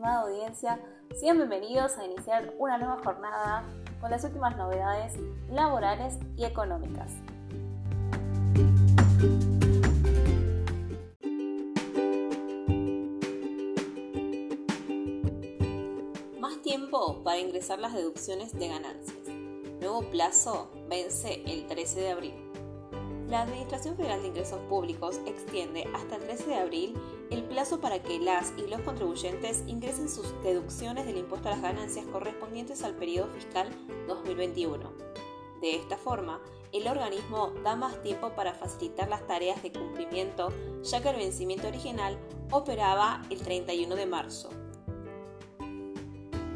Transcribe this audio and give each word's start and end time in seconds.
estimada 0.00 0.22
audiencia, 0.22 0.80
sean 1.14 1.36
bienvenidos 1.36 1.98
a 1.98 2.06
iniciar 2.06 2.54
una 2.58 2.78
nueva 2.78 2.96
jornada 3.04 3.64
con 4.00 4.10
las 4.10 4.24
últimas 4.24 4.56
novedades 4.56 5.12
laborales 5.50 6.18
y 6.38 6.46
económicas. 6.46 7.12
Más 16.40 16.62
tiempo 16.62 17.22
para 17.22 17.38
ingresar 17.38 17.78
las 17.78 17.92
deducciones 17.92 18.58
de 18.58 18.68
ganancias. 18.68 19.18
Nuevo 19.80 20.00
plazo 20.10 20.70
vence 20.88 21.42
el 21.44 21.66
13 21.66 22.00
de 22.00 22.10
abril. 22.10 22.34
La 23.28 23.42
Administración 23.42 23.96
Federal 23.96 24.22
de 24.22 24.28
Ingresos 24.28 24.60
Públicos 24.62 25.20
extiende 25.26 25.84
hasta 25.94 26.16
el 26.16 26.22
13 26.22 26.46
de 26.46 26.56
abril 26.56 26.94
el 27.30 27.44
plazo 27.44 27.80
para 27.80 28.02
que 28.02 28.18
las 28.18 28.52
y 28.56 28.68
los 28.68 28.80
contribuyentes 28.80 29.62
ingresen 29.66 30.08
sus 30.08 30.34
deducciones 30.42 31.06
del 31.06 31.16
impuesto 31.18 31.48
a 31.48 31.52
las 31.52 31.62
ganancias 31.62 32.04
correspondientes 32.06 32.82
al 32.82 32.94
periodo 32.96 33.28
fiscal 33.28 33.68
2021. 34.08 34.92
De 35.60 35.76
esta 35.76 35.96
forma, 35.96 36.40
el 36.72 36.88
organismo 36.88 37.52
da 37.62 37.76
más 37.76 38.02
tiempo 38.02 38.30
para 38.30 38.54
facilitar 38.54 39.08
las 39.08 39.26
tareas 39.26 39.62
de 39.62 39.72
cumplimiento, 39.72 40.48
ya 40.82 41.02
que 41.02 41.10
el 41.10 41.16
vencimiento 41.16 41.68
original 41.68 42.18
operaba 42.50 43.22
el 43.30 43.40
31 43.40 43.94
de 43.94 44.06
marzo. 44.06 44.50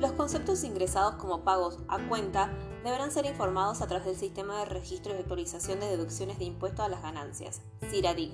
Los 0.01 0.13
conceptos 0.13 0.65
ingresados 0.65 1.15
como 1.17 1.45
pagos 1.45 1.79
a 1.89 1.99
cuenta 2.09 2.53
deberán 2.83 3.11
ser 3.11 3.27
informados 3.27 3.81
a 3.81 3.87
través 3.87 4.07
del 4.07 4.17
Sistema 4.17 4.59
de 4.59 4.67
Registro 4.67 5.15
y 5.15 5.19
Actualización 5.19 5.81
de 5.81 5.87
Deducciones 5.87 6.39
de 6.39 6.45
Impuestos 6.45 6.85
a 6.85 6.89
las 6.89 7.03
Ganancias, 7.03 7.63
CIRADIG, 7.91 8.33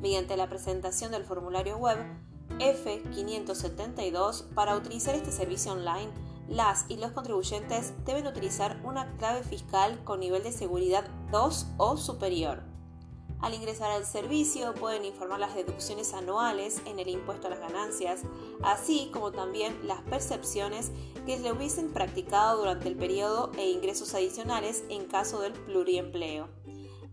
mediante 0.00 0.36
la 0.36 0.48
presentación 0.48 1.12
del 1.12 1.24
formulario 1.24 1.76
web 1.76 1.98
F572. 2.58 4.54
Para 4.54 4.76
utilizar 4.76 5.14
este 5.14 5.32
servicio 5.32 5.72
online, 5.72 6.10
las 6.48 6.84
y 6.88 6.96
los 6.96 7.12
contribuyentes 7.12 7.92
deben 8.04 8.26
utilizar 8.26 8.80
una 8.84 9.16
clave 9.16 9.42
fiscal 9.42 10.02
con 10.04 10.20
nivel 10.20 10.42
de 10.42 10.52
seguridad 10.52 11.08
2 11.32 11.66
o 11.76 11.96
superior. 11.96 12.62
Al 13.40 13.52
ingresar 13.52 13.90
al 13.90 14.06
servicio 14.06 14.74
pueden 14.74 15.04
informar 15.04 15.38
las 15.38 15.54
deducciones 15.54 16.14
anuales 16.14 16.80
en 16.86 16.98
el 16.98 17.08
impuesto 17.08 17.48
a 17.48 17.50
las 17.50 17.60
ganancias, 17.60 18.22
así 18.62 19.10
como 19.12 19.30
también 19.30 19.76
las 19.86 20.00
percepciones 20.02 20.90
que 21.26 21.38
le 21.38 21.52
hubiesen 21.52 21.92
practicado 21.92 22.58
durante 22.58 22.88
el 22.88 22.96
periodo 22.96 23.50
e 23.58 23.68
ingresos 23.70 24.14
adicionales 24.14 24.84
en 24.88 25.06
caso 25.06 25.40
del 25.40 25.52
pluriempleo. 25.52 26.48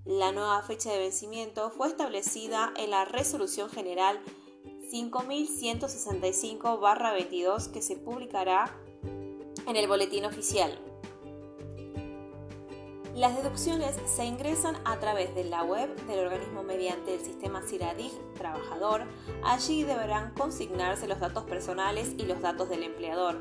La 0.05 0.31
nueva 0.33 0.61
fecha 0.63 0.91
de 0.91 0.99
vencimiento 0.99 1.71
fue 1.71 1.87
establecida 1.87 2.73
en 2.75 2.91
la 2.91 3.05
Resolución 3.05 3.69
General 3.69 4.19
5165-22 4.91 7.71
que 7.71 7.81
se 7.81 7.95
publicará 7.95 8.77
en 9.65 9.77
el 9.77 9.87
Boletín 9.87 10.25
Oficial. 10.25 10.77
Las 13.15 13.37
deducciones 13.37 13.95
se 14.05 14.25
ingresan 14.25 14.75
a 14.83 14.99
través 14.99 15.33
de 15.35 15.45
la 15.45 15.63
web 15.63 15.95
del 16.05 16.19
organismo 16.19 16.63
mediante 16.63 17.15
el 17.15 17.21
sistema 17.21 17.61
CIRADIG 17.61 18.11
Trabajador. 18.33 19.05
Allí 19.41 19.83
deberán 19.83 20.33
consignarse 20.33 21.07
los 21.07 21.21
datos 21.21 21.45
personales 21.45 22.11
y 22.17 22.25
los 22.25 22.41
datos 22.41 22.67
del 22.67 22.83
empleador. 22.83 23.39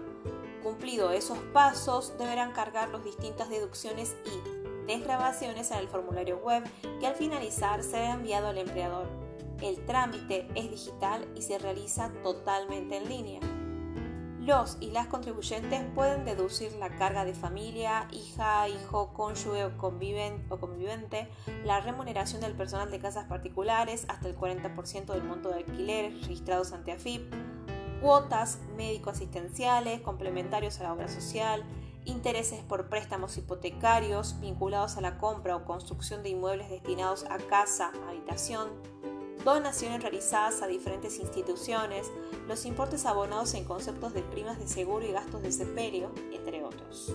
Cumplido 0.63 1.11
esos 1.11 1.39
pasos, 1.53 2.17
deberán 2.19 2.53
cargar 2.53 2.91
las 2.91 3.03
distintas 3.03 3.49
deducciones 3.49 4.15
y 4.27 4.62
desgrabaciones 4.87 5.71
en 5.71 5.79
el 5.79 5.89
formulario 5.89 6.39
web 6.39 6.65
que 7.01 7.07
al 7.07 7.15
finalizar 7.15 7.83
será 7.83 8.13
enviado 8.13 8.49
al 8.49 8.59
empleador. 8.59 9.07
El 9.61 9.85
trámite 9.87 10.49
es 10.55 10.71
digital 10.71 11.27
y 11.37 11.43
se 11.43 11.59
realiza 11.59 12.13
totalmente 12.23 12.97
en 12.97 13.09
línea. 13.09 13.41
Los 14.45 14.77
y 14.81 14.91
las 14.91 15.07
contribuyentes 15.07 15.85
pueden 15.95 16.25
deducir 16.25 16.73
la 16.73 16.91
carga 16.97 17.25
de 17.25 17.33
familia, 17.33 18.09
hija, 18.11 18.69
hijo, 18.69 19.13
cónyuge 19.13 19.67
o, 19.67 19.79
convivente, 19.79 21.29
la 21.65 21.81
remuneración 21.81 22.41
del 22.41 22.57
personal 22.57 22.91
de 22.91 22.99
casas 22.99 23.27
particulares 23.27 24.05
hasta 24.09 24.27
el 24.27 24.37
40% 24.37 25.13
del 25.13 25.23
monto 25.23 25.51
de 25.51 25.59
alquiler 25.59 26.13
registrados 26.13 26.73
ante 26.73 26.91
AFIP, 26.91 27.33
cuotas 28.01 28.59
médico-asistenciales, 28.77 30.01
complementarios 30.01 30.81
a 30.81 30.83
la 30.83 30.93
obra 30.93 31.07
social, 31.07 31.63
intereses 32.05 32.63
por 32.65 32.89
préstamos 32.89 33.37
hipotecarios 33.37 34.41
vinculados 34.41 34.97
a 34.97 35.01
la 35.01 35.19
compra 35.19 35.57
o 35.57 35.65
construcción 35.65 36.23
de 36.23 36.31
inmuebles 36.31 36.69
destinados 36.71 37.25
a 37.31 37.39
casa, 37.39 37.93
habitación, 38.09 38.71
donaciones 39.45 40.03
realizadas 40.03 40.63
a 40.63 40.67
diferentes 40.67 41.19
instituciones, 41.19 42.11
los 42.49 42.65
importes 42.65 43.07
abonados 43.07 43.55
en 43.55 43.65
conceptos 43.65 44.15
de 44.15 44.23
primas 44.23 44.59
de 44.59 44.69
seguro 44.69 45.07
y 45.07 45.13
gastos 45.13 45.43
de 45.43 45.53
sepelio, 45.53 46.13
entre 46.33 46.63
otros. 46.65 47.13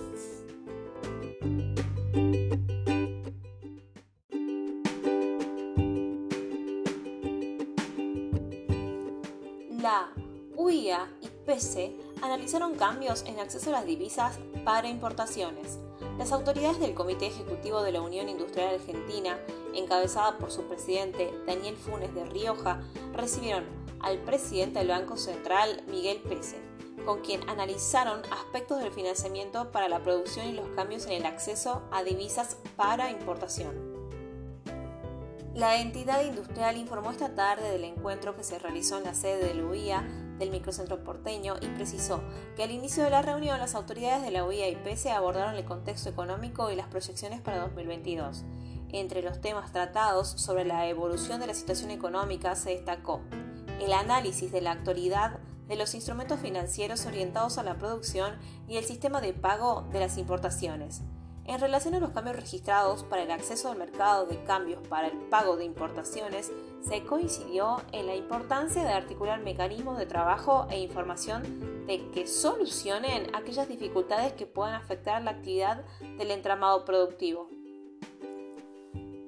La 9.80 10.12
UIA 10.56 11.08
y 11.22 11.28
PESE 11.46 11.96
analizaron 12.22 12.74
cambios 12.74 13.24
en 13.26 13.38
acceso 13.38 13.70
a 13.70 13.74
las 13.74 13.86
divisas 13.86 14.38
para 14.64 14.88
importaciones. 14.88 15.78
Las 16.18 16.32
autoridades 16.32 16.80
del 16.80 16.94
Comité 16.94 17.26
Ejecutivo 17.26 17.82
de 17.82 17.92
la 17.92 18.00
Unión 18.00 18.28
Industrial 18.28 18.74
Argentina, 18.74 19.38
encabezada 19.74 20.38
por 20.38 20.50
su 20.50 20.62
presidente 20.62 21.32
Daniel 21.46 21.76
Funes 21.76 22.14
de 22.14 22.24
Rioja, 22.24 22.80
recibieron 23.12 23.64
al 24.00 24.18
presidente 24.18 24.80
del 24.80 24.88
Banco 24.88 25.16
Central, 25.16 25.82
Miguel 25.88 26.18
Pese, 26.18 26.60
con 27.04 27.20
quien 27.20 27.48
analizaron 27.48 28.22
aspectos 28.30 28.78
del 28.78 28.92
financiamiento 28.92 29.70
para 29.70 29.88
la 29.88 30.02
producción 30.02 30.46
y 30.46 30.52
los 30.52 30.68
cambios 30.70 31.06
en 31.06 31.12
el 31.12 31.26
acceso 31.26 31.82
a 31.92 32.02
divisas 32.02 32.56
para 32.76 33.10
importación. 33.10 33.98
La 35.54 35.80
entidad 35.80 36.24
industrial 36.24 36.76
informó 36.76 37.10
esta 37.10 37.34
tarde 37.34 37.70
del 37.70 37.84
encuentro 37.84 38.36
que 38.36 38.44
se 38.44 38.58
realizó 38.58 38.98
en 38.98 39.04
la 39.04 39.14
sede 39.14 39.44
de 39.44 39.54
la 39.54 39.64
UIA 39.64 40.27
del 40.38 40.50
microcentro 40.50 41.02
porteño 41.02 41.56
y 41.60 41.66
precisó 41.68 42.22
que 42.56 42.62
al 42.62 42.70
inicio 42.70 43.04
de 43.04 43.10
la 43.10 43.22
reunión 43.22 43.58
las 43.58 43.74
autoridades 43.74 44.22
de 44.22 44.30
la 44.30 44.44
UIA 44.44 44.68
y 44.68 44.76
PESE 44.76 45.12
abordaron 45.12 45.54
el 45.54 45.64
contexto 45.64 46.08
económico 46.08 46.70
y 46.70 46.76
las 46.76 46.86
proyecciones 46.86 47.40
para 47.40 47.60
2022. 47.60 48.44
Entre 48.90 49.22
los 49.22 49.40
temas 49.40 49.72
tratados 49.72 50.28
sobre 50.28 50.64
la 50.64 50.86
evolución 50.86 51.40
de 51.40 51.46
la 51.46 51.54
situación 51.54 51.90
económica 51.90 52.54
se 52.54 52.70
destacó 52.70 53.20
el 53.80 53.92
análisis 53.92 54.50
de 54.50 54.60
la 54.60 54.72
actualidad 54.72 55.38
de 55.68 55.76
los 55.76 55.94
instrumentos 55.94 56.40
financieros 56.40 57.04
orientados 57.06 57.58
a 57.58 57.62
la 57.62 57.78
producción 57.78 58.38
y 58.66 58.76
el 58.78 58.84
sistema 58.84 59.20
de 59.20 59.34
pago 59.34 59.86
de 59.92 60.00
las 60.00 60.16
importaciones, 60.16 61.02
en 61.48 61.58
relación 61.60 61.94
a 61.94 62.00
los 62.00 62.10
cambios 62.10 62.36
registrados 62.36 63.04
para 63.04 63.22
el 63.22 63.30
acceso 63.30 63.70
al 63.70 63.78
mercado 63.78 64.26
de 64.26 64.44
cambios 64.44 64.86
para 64.86 65.08
el 65.08 65.16
pago 65.16 65.56
de 65.56 65.64
importaciones, 65.64 66.52
se 66.86 67.02
coincidió 67.04 67.80
en 67.92 68.06
la 68.06 68.14
importancia 68.14 68.84
de 68.84 68.92
articular 68.92 69.40
mecanismos 69.40 69.98
de 69.98 70.04
trabajo 70.04 70.66
e 70.70 70.78
información 70.78 71.86
de 71.86 72.10
que 72.10 72.26
solucionen 72.26 73.34
aquellas 73.34 73.66
dificultades 73.66 74.34
que 74.34 74.44
puedan 74.44 74.74
afectar 74.74 75.22
la 75.22 75.30
actividad 75.30 75.84
del 76.18 76.32
entramado 76.32 76.84
productivo. 76.84 77.48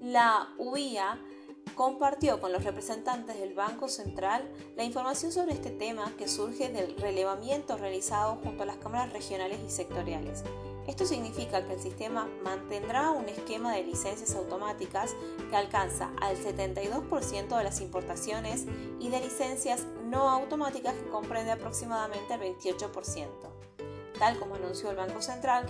La 0.03 0.51
UIA 0.59 1.19
compartió 1.75 2.39
con 2.39 2.53
los 2.53 2.65
representantes 2.65 3.41
del 3.41 3.55
Banco 3.55 3.89
Central 3.89 4.47
la 4.77 4.85
información 4.85 5.33
sobre 5.33 5.53
este 5.53 5.71
tema 5.71 6.13
que 6.19 6.29
surge 6.29 6.69
del 6.69 6.97
relevamiento 6.99 7.79
realizado 7.79 8.37
junto 8.45 8.65
a 8.65 8.67
las 8.67 8.77
cámaras 8.77 9.11
regionales 9.15 9.59
y 9.67 9.71
sectoriales. 9.71 10.45
Esto 10.87 11.05
significa 11.05 11.65
que 11.67 11.75
el 11.75 11.81
sistema 11.81 12.29
mantendrá 12.43 13.11
un 13.11 13.29
esquema 13.29 13.75
de 13.75 13.85
licencias 13.85 14.35
automáticas 14.35 15.15
que 15.49 15.57
alcanza 15.57 16.11
al 16.21 16.37
72% 16.37 17.57
de 17.57 17.65
las 17.65 17.81
importaciones 17.81 18.67
y 18.99 19.09
de 19.09 19.21
licencias 19.21 19.87
no 20.05 20.29
automáticas 20.31 20.95
que 20.95 21.09
comprende 21.11 21.53
aproximadamente 21.53 22.35
el 22.35 22.41
28%. 22.41 23.29
Tal 24.19 24.39
como 24.39 24.57
anunció 24.57 24.91
el 24.91 24.97
Banco 24.97 25.23
Central, 25.23 25.65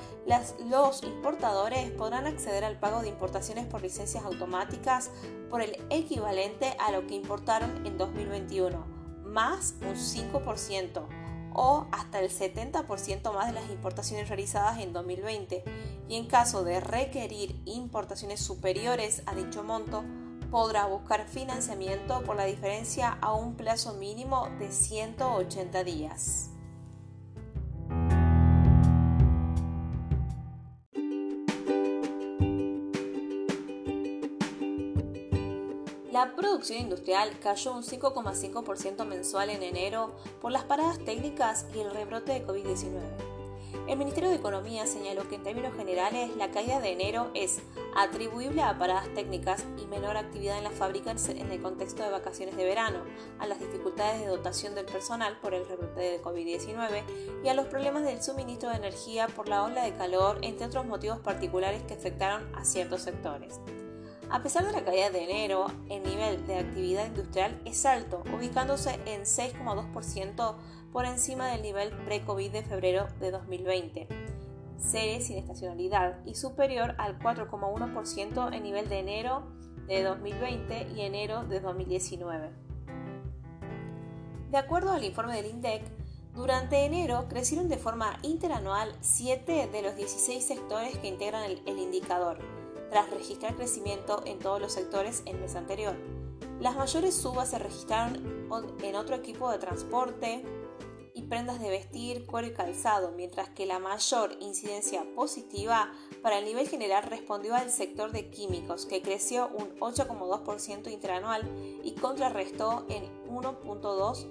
los 0.68 1.04
importadores 1.04 1.90
podrán 1.92 2.26
acceder 2.26 2.64
al 2.64 2.80
pago 2.80 3.00
de 3.00 3.08
importaciones 3.08 3.66
por 3.66 3.80
licencias 3.80 4.24
automáticas 4.24 5.10
por 5.48 5.62
el 5.62 5.76
equivalente 5.90 6.74
a 6.80 6.90
lo 6.90 7.06
que 7.06 7.14
importaron 7.14 7.86
en 7.86 7.96
2021, 7.96 8.84
más 9.24 9.74
un 9.82 9.94
5% 9.94 11.19
o 11.52 11.86
hasta 11.92 12.20
el 12.20 12.30
70% 12.30 13.32
más 13.32 13.46
de 13.46 13.52
las 13.52 13.70
importaciones 13.70 14.28
realizadas 14.28 14.78
en 14.78 14.92
2020 14.92 15.64
y 16.08 16.16
en 16.16 16.26
caso 16.26 16.64
de 16.64 16.80
requerir 16.80 17.60
importaciones 17.64 18.40
superiores 18.40 19.22
a 19.26 19.34
dicho 19.34 19.62
monto, 19.62 20.04
podrá 20.50 20.86
buscar 20.86 21.26
financiamiento 21.28 22.22
por 22.24 22.36
la 22.36 22.44
diferencia 22.44 23.18
a 23.20 23.34
un 23.34 23.54
plazo 23.54 23.94
mínimo 23.94 24.48
de 24.58 24.72
180 24.72 25.84
días. 25.84 26.50
La 36.20 36.36
producción 36.36 36.80
industrial 36.80 37.30
cayó 37.42 37.72
un 37.72 37.82
5,5% 37.82 39.06
mensual 39.06 39.48
en 39.48 39.62
enero 39.62 40.14
por 40.42 40.52
las 40.52 40.64
paradas 40.64 40.98
técnicas 40.98 41.64
y 41.74 41.78
el 41.78 41.90
rebrote 41.90 42.32
de 42.32 42.46
COVID-19. 42.46 43.00
El 43.88 43.96
Ministerio 43.96 44.28
de 44.28 44.36
Economía 44.36 44.86
señaló 44.86 45.26
que 45.30 45.36
en 45.36 45.44
términos 45.44 45.74
generales 45.74 46.36
la 46.36 46.50
caída 46.50 46.78
de 46.78 46.92
enero 46.92 47.30
es 47.32 47.60
atribuible 47.96 48.60
a 48.60 48.78
paradas 48.78 49.08
técnicas 49.14 49.64
y 49.82 49.86
menor 49.86 50.18
actividad 50.18 50.58
en 50.58 50.64
las 50.64 50.74
fábricas 50.74 51.26
en 51.30 51.50
el 51.50 51.62
contexto 51.62 52.02
de 52.02 52.10
vacaciones 52.10 52.54
de 52.54 52.64
verano, 52.64 52.98
a 53.38 53.46
las 53.46 53.58
dificultades 53.58 54.20
de 54.20 54.26
dotación 54.26 54.74
del 54.74 54.84
personal 54.84 55.38
por 55.40 55.54
el 55.54 55.66
rebrote 55.66 56.00
de 56.00 56.22
COVID-19 56.22 57.02
y 57.42 57.48
a 57.48 57.54
los 57.54 57.64
problemas 57.68 58.04
del 58.04 58.22
suministro 58.22 58.68
de 58.68 58.76
energía 58.76 59.26
por 59.28 59.48
la 59.48 59.64
ola 59.64 59.84
de 59.84 59.96
calor, 59.96 60.36
entre 60.42 60.66
otros 60.66 60.84
motivos 60.84 61.20
particulares 61.20 61.82
que 61.84 61.94
afectaron 61.94 62.54
a 62.54 62.66
ciertos 62.66 63.00
sectores. 63.00 63.58
A 64.32 64.44
pesar 64.44 64.64
de 64.64 64.70
la 64.70 64.84
caída 64.84 65.10
de 65.10 65.24
enero, 65.24 65.66
el 65.88 66.04
nivel 66.04 66.46
de 66.46 66.58
actividad 66.58 67.04
industrial 67.04 67.60
es 67.64 67.84
alto, 67.84 68.22
ubicándose 68.32 69.00
en 69.04 69.22
6,2% 69.22 70.54
por 70.92 71.04
encima 71.04 71.48
del 71.48 71.62
nivel 71.62 71.90
pre-COVID 72.04 72.52
de 72.52 72.62
febrero 72.62 73.08
de 73.18 73.32
2020, 73.32 74.06
serie 74.76 75.20
sin 75.20 75.36
estacionalidad, 75.36 76.24
y 76.24 76.36
superior 76.36 76.94
al 76.98 77.18
4,1% 77.18 78.54
en 78.54 78.62
nivel 78.62 78.88
de 78.88 79.00
enero 79.00 79.50
de 79.88 80.04
2020 80.04 80.92
y 80.94 81.00
enero 81.00 81.42
de 81.42 81.58
2019. 81.58 82.50
De 84.52 84.58
acuerdo 84.58 84.92
al 84.92 85.02
informe 85.02 85.34
del 85.34 85.46
INDEC, 85.46 85.82
durante 86.34 86.84
enero 86.84 87.26
crecieron 87.28 87.68
de 87.68 87.78
forma 87.78 88.16
interanual 88.22 88.94
7 89.00 89.70
de 89.72 89.82
los 89.82 89.96
16 89.96 90.46
sectores 90.46 90.96
que 90.98 91.08
integran 91.08 91.42
el, 91.42 91.60
el 91.66 91.78
indicador, 91.80 92.38
tras 92.90 93.10
registrar 93.10 93.56
crecimiento 93.56 94.22
en 94.26 94.38
todos 94.38 94.60
los 94.60 94.72
sectores 94.72 95.22
el 95.26 95.38
mes 95.38 95.54
anterior. 95.54 95.96
Las 96.60 96.76
mayores 96.76 97.14
subas 97.14 97.50
se 97.50 97.58
registraron 97.58 98.48
en 98.82 98.96
otro 98.96 99.16
equipo 99.16 99.50
de 99.50 99.58
transporte 99.58 100.44
y 101.14 101.22
prendas 101.22 101.60
de 101.60 101.70
vestir, 101.70 102.26
cuero 102.26 102.48
y 102.48 102.52
calzado, 102.52 103.12
mientras 103.12 103.48
que 103.48 103.66
la 103.66 103.78
mayor 103.78 104.36
incidencia 104.40 105.04
positiva 105.14 105.92
para 106.22 106.38
el 106.38 106.44
nivel 106.44 106.68
general 106.68 107.04
respondió 107.04 107.54
al 107.54 107.70
sector 107.70 108.12
de 108.12 108.30
químicos, 108.30 108.86
que 108.86 109.02
creció 109.02 109.48
un 109.48 109.78
8,2% 109.80 110.90
interanual 110.90 111.50
y 111.82 111.92
contrarrestó 111.92 112.84
en 112.88 113.04
1,2 113.28 114.26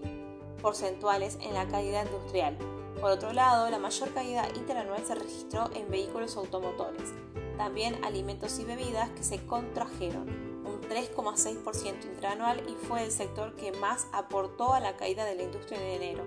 porcentuales 0.62 1.38
en 1.42 1.54
la 1.54 1.68
caída 1.68 2.04
industrial. 2.04 2.58
Por 3.02 3.12
otro 3.12 3.34
lado, 3.34 3.70
la 3.70 3.80
mayor 3.80 4.14
caída 4.14 4.48
interanual 4.56 5.06
se 5.06 5.16
registró 5.16 5.70
en 5.74 5.90
vehículos 5.90 6.36
automotores 6.38 7.14
también 7.60 8.02
alimentos 8.06 8.58
y 8.60 8.64
bebidas 8.64 9.10
que 9.10 9.22
se 9.22 9.46
contrajeron 9.46 10.30
un 10.66 10.82
3,6% 10.82 12.06
interanual 12.06 12.64
y 12.70 12.86
fue 12.86 13.04
el 13.04 13.12
sector 13.12 13.54
que 13.58 13.74
más 13.74 14.08
aportó 14.14 14.74
a 14.74 14.80
la 14.80 14.96
caída 14.96 15.26
de 15.26 15.36
la 15.36 15.44
industria 15.44 15.78
en 15.78 16.02
enero. 16.02 16.24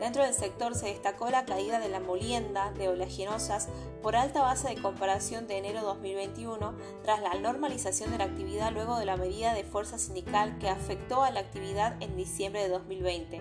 Dentro 0.00 0.24
del 0.24 0.34
sector 0.34 0.74
se 0.74 0.86
destacó 0.86 1.30
la 1.30 1.44
caída 1.44 1.78
de 1.78 1.88
la 1.88 2.00
molienda 2.00 2.72
de 2.72 2.88
oleaginosas 2.88 3.68
por 4.02 4.16
alta 4.16 4.42
base 4.42 4.68
de 4.68 4.82
comparación 4.82 5.46
de 5.46 5.58
enero 5.58 5.82
2021 5.82 6.74
tras 7.04 7.22
la 7.22 7.34
normalización 7.34 8.10
de 8.10 8.18
la 8.18 8.24
actividad 8.24 8.72
luego 8.72 8.98
de 8.98 9.06
la 9.06 9.16
medida 9.16 9.54
de 9.54 9.62
fuerza 9.62 9.96
sindical 9.96 10.58
que 10.58 10.68
afectó 10.68 11.22
a 11.22 11.30
la 11.30 11.38
actividad 11.38 12.02
en 12.02 12.16
diciembre 12.16 12.64
de 12.64 12.70
2020. 12.70 13.40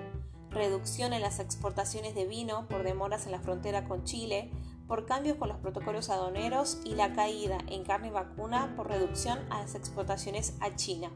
Reducción 0.52 1.14
en 1.14 1.24
las 1.24 1.40
exportaciones 1.40 2.14
de 2.14 2.28
vino 2.28 2.68
por 2.68 2.84
demoras 2.84 3.26
en 3.26 3.32
la 3.32 3.40
frontera 3.40 3.86
con 3.86 4.04
Chile, 4.04 4.52
por 4.88 5.06
cambios 5.06 5.38
con 5.38 5.50
los 5.50 5.58
protocolos 5.58 6.10
aduaneros 6.10 6.80
y 6.84 6.96
la 6.96 7.14
caída 7.14 7.58
en 7.68 7.84
carne 7.84 8.12
vacuna 8.12 8.74
por 8.76 8.88
reducción 8.88 9.40
a 9.50 9.62
las 9.62 9.76
exportaciones 9.76 10.58
a 10.62 10.76
China. 10.76 11.12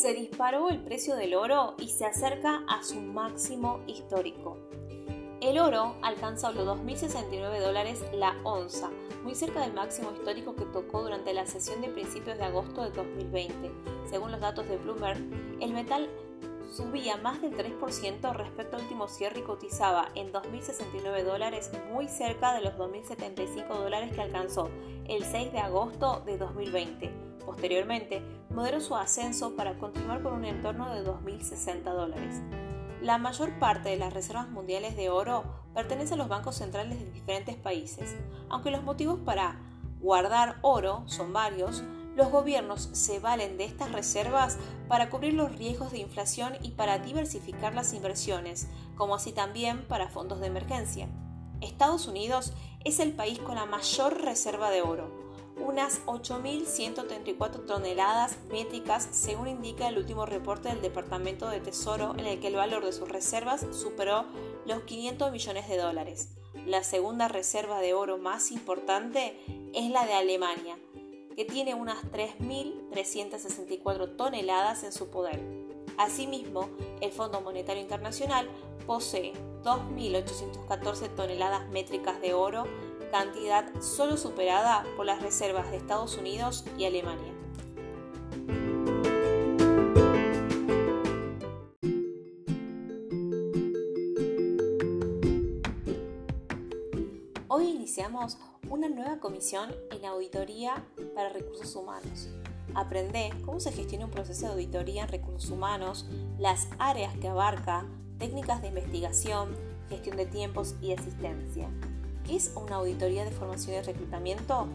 Se 0.00 0.14
disparó 0.14 0.70
el 0.70 0.82
precio 0.82 1.14
del 1.14 1.34
oro 1.34 1.74
y 1.78 1.88
se 1.88 2.06
acerca 2.06 2.62
a 2.68 2.82
su 2.82 3.02
máximo 3.02 3.80
histórico. 3.86 4.56
El 5.42 5.58
oro 5.58 5.96
alcanza 6.00 6.52
los 6.52 6.66
2.069 6.66 7.60
dólares 7.60 8.02
la 8.14 8.34
onza, 8.42 8.90
muy 9.22 9.34
cerca 9.34 9.60
del 9.60 9.72
máximo 9.72 10.12
histórico 10.12 10.54
que 10.54 10.64
tocó 10.66 11.02
durante 11.02 11.34
la 11.34 11.46
sesión 11.46 11.80
de 11.80 11.88
principios 11.88 12.38
de 12.38 12.44
agosto 12.44 12.82
de 12.82 12.90
2020. 12.90 13.70
Según 14.08 14.32
los 14.32 14.40
datos 14.40 14.68
de 14.68 14.76
Bloomberg, 14.76 15.20
el 15.60 15.72
metal 15.72 16.08
subía 16.70 17.16
más 17.16 17.42
del 17.42 17.56
3% 17.56 18.32
respecto 18.34 18.76
al 18.76 18.82
último 18.82 19.08
cierre 19.08 19.40
y 19.40 19.42
cotizaba 19.42 20.08
en 20.14 20.32
2.069 20.32 21.24
dólares, 21.24 21.70
muy 21.92 22.08
cerca 22.08 22.54
de 22.54 22.62
los 22.62 22.74
2.075 22.74 23.68
dólares 23.68 24.12
que 24.14 24.22
alcanzó 24.22 24.70
el 25.06 25.24
6 25.24 25.52
de 25.52 25.58
agosto 25.58 26.22
de 26.24 26.38
2020. 26.38 27.12
Posteriormente, 27.44 28.22
moderó 28.50 28.80
su 28.80 28.94
ascenso 28.94 29.56
para 29.56 29.76
continuar 29.78 30.22
con 30.22 30.34
un 30.34 30.44
entorno 30.44 30.94
de 30.94 31.04
2.060 31.04 31.82
dólares. 31.82 32.40
La 33.00 33.16
mayor 33.16 33.58
parte 33.58 33.88
de 33.88 33.96
las 33.96 34.12
reservas 34.12 34.50
mundiales 34.50 34.94
de 34.94 35.08
oro 35.08 35.44
pertenece 35.72 36.14
a 36.14 36.16
los 36.18 36.28
bancos 36.28 36.56
centrales 36.56 36.98
de 36.98 37.10
diferentes 37.10 37.56
países. 37.56 38.14
Aunque 38.50 38.70
los 38.70 38.82
motivos 38.82 39.18
para 39.24 39.58
guardar 40.00 40.58
oro 40.60 41.04
son 41.06 41.32
varios, 41.32 41.82
los 42.14 42.30
gobiernos 42.30 42.90
se 42.92 43.18
valen 43.18 43.56
de 43.56 43.64
estas 43.64 43.90
reservas 43.92 44.58
para 44.86 45.08
cubrir 45.08 45.32
los 45.32 45.56
riesgos 45.56 45.92
de 45.92 45.98
inflación 46.00 46.52
y 46.60 46.72
para 46.72 46.98
diversificar 46.98 47.74
las 47.74 47.94
inversiones, 47.94 48.68
como 48.96 49.14
así 49.14 49.32
también 49.32 49.86
para 49.88 50.10
fondos 50.10 50.40
de 50.40 50.48
emergencia. 50.48 51.08
Estados 51.62 52.06
Unidos 52.06 52.52
es 52.84 53.00
el 53.00 53.12
país 53.12 53.38
con 53.38 53.54
la 53.54 53.64
mayor 53.64 54.20
reserva 54.22 54.70
de 54.70 54.82
oro, 54.82 55.10
unas 55.60 56.04
8.134 56.06 57.66
toneladas 57.66 58.38
métricas 58.50 59.08
según 59.12 59.46
indica 59.48 59.88
el 59.88 59.98
último 59.98 60.26
reporte 60.26 60.68
del 60.68 60.82
Departamento 60.82 61.48
de 61.48 61.60
Tesoro 61.60 62.14
en 62.18 62.26
el 62.26 62.40
que 62.40 62.48
el 62.48 62.56
valor 62.56 62.84
de 62.84 62.92
sus 62.92 63.08
reservas 63.08 63.64
superó 63.72 64.24
los 64.66 64.82
500 64.82 65.30
millones 65.32 65.68
de 65.68 65.76
dólares. 65.76 66.30
La 66.66 66.82
segunda 66.82 67.28
reserva 67.28 67.80
de 67.80 67.94
oro 67.94 68.18
más 68.18 68.50
importante 68.50 69.38
es 69.72 69.88
la 69.90 70.04
de 70.06 70.14
Alemania, 70.14 70.76
que 71.36 71.44
tiene 71.44 71.74
unas 71.74 72.02
3.364 72.10 74.16
toneladas 74.16 74.82
en 74.84 74.92
su 74.92 75.10
poder. 75.10 75.40
Asimismo, 75.96 76.68
el 77.00 77.12
Fondo 77.12 77.40
Monetario 77.40 77.82
Internacional 77.82 78.48
posee 78.86 79.32
2.814 79.62 81.14
toneladas 81.14 81.68
métricas 81.68 82.20
de 82.20 82.34
oro 82.34 82.64
cantidad 83.10 83.66
solo 83.80 84.16
superada 84.16 84.84
por 84.96 85.06
las 85.06 85.20
reservas 85.22 85.70
de 85.70 85.76
Estados 85.76 86.16
Unidos 86.16 86.64
y 86.78 86.84
Alemania. 86.84 87.34
Hoy 97.48 97.66
iniciamos 97.66 98.38
una 98.68 98.88
nueva 98.88 99.18
comisión 99.18 99.74
en 99.90 100.04
auditoría 100.04 100.84
para 101.14 101.30
recursos 101.30 101.74
humanos. 101.74 102.28
Aprende 102.74 103.32
cómo 103.44 103.58
se 103.58 103.72
gestiona 103.72 104.04
un 104.04 104.12
proceso 104.12 104.46
de 104.46 104.52
auditoría 104.52 105.02
en 105.02 105.08
recursos 105.08 105.50
humanos, 105.50 106.06
las 106.38 106.68
áreas 106.78 107.16
que 107.16 107.26
abarca, 107.26 107.84
técnicas 108.18 108.62
de 108.62 108.68
investigación, 108.68 109.56
gestión 109.88 110.16
de 110.16 110.26
tiempos 110.26 110.76
y 110.80 110.92
asistencia 110.92 111.68
es 112.28 112.52
una 112.56 112.76
auditoría 112.76 113.24
de 113.24 113.30
formación 113.30 113.76
y 113.76 113.80
reclutamiento, 113.82 114.66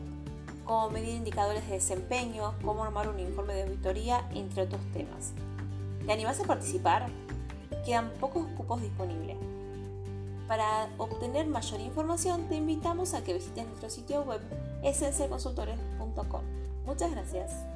cómo 0.64 0.90
medir 0.90 1.16
indicadores 1.16 1.66
de 1.68 1.74
desempeño, 1.74 2.54
cómo 2.64 2.84
armar 2.84 3.08
un 3.08 3.20
informe 3.20 3.54
de 3.54 3.64
auditoría, 3.64 4.28
entre 4.34 4.64
otros 4.64 4.82
temas. 4.94 5.34
¿Te 6.06 6.12
animas 6.12 6.40
a 6.40 6.44
participar? 6.44 7.08
Quedan 7.86 8.10
pocos 8.20 8.46
cupos 8.58 8.82
disponibles. 8.82 9.38
Para 10.48 10.90
obtener 10.98 11.48
mayor 11.48 11.82
información 11.82 12.48
te 12.48 12.56
invitamos 12.56 13.14
a 13.14 13.24
que 13.24 13.34
visites 13.34 13.66
nuestro 13.66 13.90
sitio 13.90 14.22
web 14.24 14.42
esencialconsultores.com. 14.84 16.42
Muchas 16.86 17.12
gracias. 17.12 17.75